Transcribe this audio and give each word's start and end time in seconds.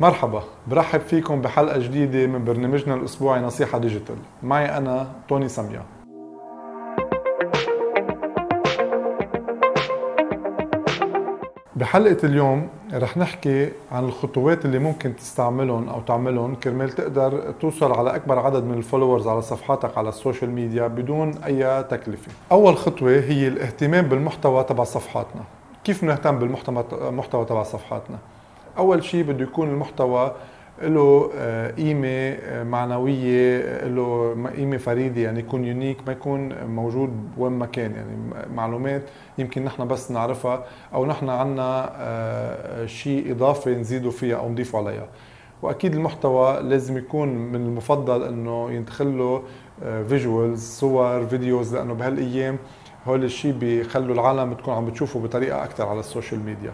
مرحبا 0.00 0.42
برحب 0.66 1.00
فيكم 1.00 1.40
بحلقة 1.40 1.78
جديدة 1.78 2.26
من 2.26 2.44
برنامجنا 2.44 2.94
الأسبوعي 2.94 3.40
نصيحة 3.40 3.78
digital. 3.78 4.16
معي 4.42 4.76
أنا 4.76 5.06
توني 5.28 5.48
سميا 5.48 5.82
بحلقة 11.76 12.26
اليوم 12.26 12.68
رح 12.92 13.16
نحكي 13.16 13.72
عن 13.92 14.04
الخطوات 14.04 14.64
اللي 14.64 14.78
ممكن 14.78 15.16
تستعملهم 15.16 15.88
أو 15.88 16.00
تعملهم 16.00 16.54
كرمال 16.54 16.90
تقدر 16.90 17.52
توصل 17.60 17.92
على 17.92 18.14
أكبر 18.14 18.38
عدد 18.38 18.64
من 18.64 18.78
ال 18.78 18.83
followers 18.83 19.28
على 19.28 19.42
صفحاتك 19.42 19.98
على 19.98 20.08
ال 20.08 20.14
social 20.14 20.50
media 20.50 20.86
بدون 20.86 21.34
أي 21.46 21.82
تكلفة. 21.82 22.32
أول 22.52 22.76
خطوة 22.76 23.10
هي 23.10 23.48
الاهتمام 23.48 24.04
بالمحتوى 24.06 24.64
تبع 24.64 24.84
صفحاتنا. 24.84 25.42
كيف 25.84 26.04
نهتم 26.04 26.38
بالمحتوى 26.38 27.44
تبع 27.44 27.62
صفحاتنا؟ 27.62 28.18
أول 28.78 29.04
شيء 29.04 29.22
بده 29.24 29.44
يكون 29.44 29.68
المحتوى 29.68 30.34
له 30.82 31.30
آه، 31.36 31.70
قيمة 31.70 32.08
آه، 32.08 32.64
معنوية 32.64 33.84
له 33.84 34.34
قيمة 34.56 34.76
فريدة 34.76 35.20
يعني 35.20 35.38
يكون 35.40 35.64
unique 35.64 35.98
ما 36.06 36.12
يكون 36.12 36.64
موجود 36.64 37.10
وين 37.38 37.52
ما 37.52 37.66
كان 37.66 37.92
يعني 37.92 38.16
معلومات 38.54 39.02
يمكن 39.38 39.64
نحن 39.64 39.88
بس 39.88 40.10
نعرفها 40.10 40.64
أو 40.94 41.06
نحن 41.06 41.28
عنا 41.28 41.92
آه، 41.96 42.86
شيء 42.86 43.32
إضافي 43.32 43.74
نزيده 43.74 44.10
فيها 44.10 44.36
أو 44.36 44.48
نضيفه 44.48 44.78
عليها. 44.78 45.08
وأكيد 45.62 45.94
المحتوى 45.94 46.60
لازم 46.62 46.96
يكون 46.98 47.28
من 47.28 47.66
المفضل 47.66 48.22
إنه 48.22 48.70
يندخل 48.70 49.18
له 49.18 49.42
visuals 50.08 50.62
صور 50.62 51.26
videos 51.26 51.74
لأنه 51.74 51.94
بهالأيام 51.94 52.58
هول 53.06 53.24
الشيء 53.24 53.52
بيخلوا 53.52 54.14
العالم 54.14 54.54
تكون 54.54 54.74
عم 54.74 54.86
بتشوفه 54.86 55.20
بطريقة 55.20 55.64
أكثر 55.64 55.86
على 55.86 56.00
ال 56.00 56.06
social 56.06 56.40
media. 56.40 56.72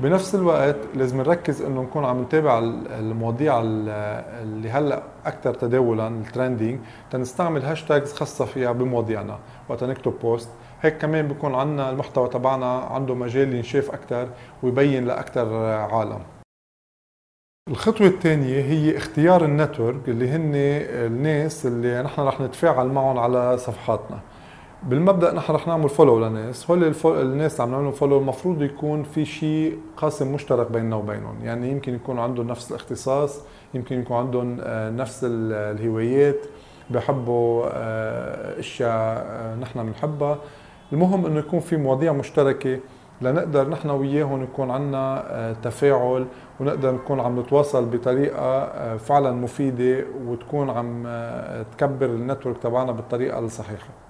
بنفس 0.00 0.34
الوقت 0.34 0.76
لازم 0.94 1.18
نركز 1.18 1.62
إنه 1.62 1.82
نكون 1.82 2.04
عم 2.04 2.22
نتابع 2.22 2.58
المواضيع 2.98 3.60
اللي 3.62 4.70
هلأ 4.70 5.02
أكثر 5.26 5.54
تداولا 5.54 6.08
ال 6.08 6.16
trending 6.16 6.80
تنستعمل 7.10 7.62
hashtags 7.62 8.12
خاصة 8.12 8.44
فيها 8.44 8.72
بمواضيعنا. 8.72 9.38
وقت 9.68 9.84
نكتب 9.84 10.12
post 10.22 10.48
هيك 10.82 10.98
كمان 10.98 11.28
بيكون 11.28 11.54
عندنا 11.54 11.90
المحتوى 11.90 12.28
تبعنا 12.28 12.78
عنده 12.78 13.14
مجال 13.14 13.54
ينشاف 13.54 13.90
أكثر 13.90 14.28
ويبين 14.62 15.06
لاكثر 15.06 15.54
عالم. 15.64 16.20
الخطوة 17.70 18.06
الثانية 18.06 18.60
هي 18.62 18.96
اختيار 18.96 19.44
ال 19.44 19.52
network 19.52 20.08
اللي 20.08 20.30
هن 20.30 20.52
الناس 20.54 21.66
اللي 21.66 22.02
نحن 22.02 22.22
رح 22.22 22.40
نتفاعل 22.40 22.86
معهم 22.86 23.18
على 23.18 23.58
صفحاتنا. 23.58 24.18
بالمبدأ 24.82 25.32
نحن 25.32 25.52
رح 25.52 25.66
نعمل 25.66 25.88
follow 25.88 26.26
لناس. 26.26 26.70
هول 26.70 26.94
الناس 27.06 27.52
اللي 27.52 27.62
عم 27.62 27.70
نعملهم 27.70 27.92
follow 27.92 28.18
المفروض 28.18 28.62
يكون 28.62 29.02
في 29.02 29.24
شيء 29.24 29.78
قاسم 29.96 30.34
مشترك 30.34 30.70
بيننا 30.72 30.96
وبينهم. 30.96 31.36
يعني 31.42 31.70
يمكن 31.70 31.94
يكون 31.94 32.18
عندهم 32.18 32.46
نفس 32.46 32.70
الاختصاص 32.70 33.40
يمكن 33.74 34.00
يكون 34.00 34.16
عندهم 34.16 34.56
آه، 34.60 34.90
نفس 34.90 35.20
الهوايات 35.28 36.46
بحبوا 36.90 37.66
آه، 37.72 38.60
أشياء 38.60 38.90
آه، 38.90 39.56
نحن 39.56 39.86
بنحبها. 39.86 40.38
المهم 40.92 41.26
إنه 41.26 41.38
يكون 41.38 41.60
في 41.60 41.76
مواضيع 41.76 42.12
مشتركة 42.12 42.78
لنقدر 43.20 43.68
نحن 43.68 43.90
وياهم 43.90 44.42
يكون 44.42 44.70
عندنا 44.70 45.56
تفاعل 45.62 46.26
ونقدر 46.60 46.92
نكون 46.92 47.20
عم 47.20 47.40
نتواصل 47.40 47.84
بطريقة 47.84 48.96
فعلا 48.96 49.32
مفيدة 49.32 50.04
وتكون 50.26 50.70
عم 50.70 51.02
تكبر 51.72 52.06
ال 52.06 52.13
network 52.13 52.58
تبعنا 52.58 52.92
بالطريقة 52.92 53.38
الصحيحة. 53.38 54.05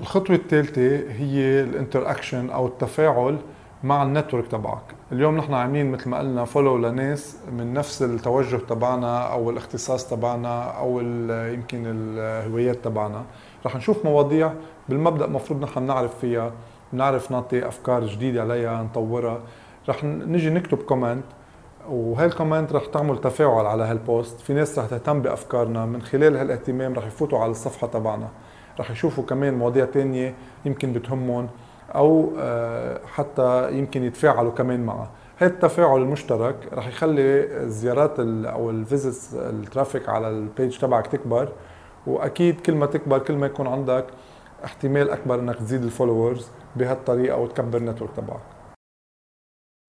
الخطوة 0.00 0.36
الثالثة 0.36 1.12
هي 1.12 1.60
ال 1.60 2.10
interaction 2.10 2.50
أو 2.50 2.66
التفاعل 2.66 3.36
مع 3.84 4.02
ال 4.02 4.08
network 4.08 4.46
تبعك. 4.46 4.82
اليوم 5.12 5.36
نحن 5.36 5.54
عاملين 5.54 5.90
مثل 5.90 6.08
ما 6.08 6.18
قلنا 6.18 6.44
follow 6.44 6.76
لناس 6.76 7.36
من 7.52 7.74
نفس 7.74 8.02
التوجه 8.02 8.56
تبعنا 8.56 9.32
أو 9.32 9.50
الاختصاص 9.50 10.10
تبعنا 10.10 10.62
أو 10.62 11.00
يمكن 11.54 11.82
الهوايات 11.86 12.84
تبعنا. 12.84 13.24
رح 13.66 13.76
نشوف 13.76 14.04
مواضيع 14.04 14.52
بالمبدأ 14.88 15.26
مفروض 15.26 15.62
نحن 15.62 15.82
نعرف 15.82 16.18
فيها 16.18 16.52
نعرف 16.92 17.30
نعطي 17.30 17.68
أفكار 17.68 18.06
جديدة 18.06 18.42
عليها 18.42 18.82
نطورها. 18.82 19.40
رح 19.88 20.04
نجي 20.04 20.50
نكتب 20.50 20.78
comment 20.78 21.24
وهي 21.90 22.26
ال 22.26 22.32
comment 22.32 22.72
رح 22.72 22.86
تعمل 22.86 23.18
تفاعل 23.18 23.66
على 23.66 23.84
هال 23.84 24.03
post 24.03 24.40
في 24.40 24.52
ناس 24.52 24.78
رح 24.78 24.86
تهتم 24.86 25.22
بأفكارنا 25.22 25.86
من 25.86 26.02
خلال 26.02 26.36
هالاهتمام 26.36 26.94
رح 26.94 27.06
يفوتوا 27.06 27.38
على 27.38 27.50
الصفحة 27.50 27.86
تبعنا. 27.86 28.28
رح 28.80 28.90
يشوفوا 28.90 29.24
كمان 29.24 29.54
مواضيع 29.54 29.84
تانية 29.84 30.34
يمكن 30.64 30.92
بتهمهم 30.92 31.48
أو 31.94 32.32
آه، 32.38 33.00
حتى 33.06 33.72
يمكن 33.72 34.02
يتفاعلوا 34.04 34.52
كمان 34.52 34.86
معها. 34.86 35.10
هذا 35.36 35.50
التفاعل 35.50 36.02
المشترك 36.02 36.56
رح 36.72 36.88
يخلي 36.88 37.22
الزيارات 37.62 38.20
أو 38.46 38.70
ال 38.70 38.79
visits 38.79 39.34
ال 39.34 39.43
traffic 39.43 40.08
على 40.08 40.28
ال 40.28 40.38
page 40.38 40.78
تبعك 40.78 41.06
تكبر. 41.06 41.48
وأكيد 42.06 42.60
كل 42.60 42.74
ما 42.74 42.86
تكبر 42.86 43.18
كل 43.18 43.34
ما 43.34 43.46
يكون 43.46 43.66
عندك 43.66 44.06
احتمال 44.64 45.10
أكبر 45.10 45.40
إنك 45.40 45.56
تزيد 45.56 45.82
ال 45.82 45.89
followers 45.89 46.48
بهالطريقة 46.76 47.36
وتكبر 47.38 47.78
ال 47.78 47.82
network 47.82 48.10
تبعك. 48.16 48.59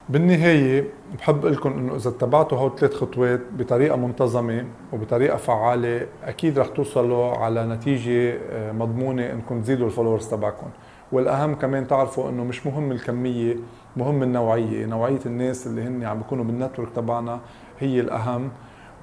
بالنهاية 0.09 0.83
بحب 1.17 1.45
قلكم 1.45 1.69
إنه 1.69 1.95
إذا 1.95 2.09
اتبعتوا 2.09 2.57
هول 2.57 2.71
ثلاث 2.79 2.93
خطوات 2.93 3.39
بطريقة 3.57 3.95
منتظمة 3.95 4.65
وبطريقة 4.93 5.37
فعالة 5.37 6.07
أكيد 6.23 6.59
رح 6.59 6.67
توصلوا 6.67 7.37
على 7.37 7.65
نتيجة 7.65 8.37
آه، 8.51 8.71
مضمونة 8.71 9.31
إنكم 9.31 9.61
تزيدوا 9.61 9.85
ال 9.85 9.89
followers 9.89 10.27
تبعكم. 10.27 10.67
والأهم 11.11 11.55
كمان 11.55 11.87
تعرفوا 11.87 12.29
إنه 12.29 12.43
مش 12.43 12.67
مهم 12.67 12.91
الكمية 12.91 13.55
مهم 13.97 14.23
النوعية. 14.23 14.85
نوعية 14.85 15.19
الناس 15.25 15.67
اللي 15.67 15.81
هن 15.81 16.03
عم 16.03 16.17
بيكونوا 16.17 16.45
بال 16.45 16.55
network 16.55 16.89
تبعنا 16.95 17.39
هي 17.79 17.99
الأهم. 17.99 18.49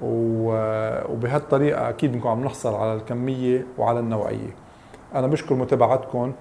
وبهالطريقة 0.01 1.89
أكيد 1.89 2.11
بنكون 2.11 2.31
عم 2.31 2.43
نحصل 2.43 2.73
على 2.73 2.93
الكمية 2.93 3.65
وعلى 3.77 3.99
النوعية. 3.99 4.55
أنا 5.15 5.27
بشكر 5.27 5.55
متابعتكم. 5.55 6.33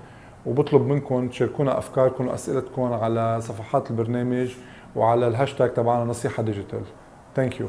وبطلب 0.46 0.82
منكم 0.82 1.28
تشاركونا 1.28 1.78
أفكاركم 1.78 2.28
وأسئلتكم 2.28 2.92
على 2.92 3.40
صفحات 3.40 3.90
البرنامج 3.90 4.54
وعلى 4.96 5.28
الهاشتاج 5.28 5.74
تبعنا 5.74 6.04
نصيحة 6.04 6.42
digital. 6.42 6.82
thank 7.36 7.60
you 7.60 7.68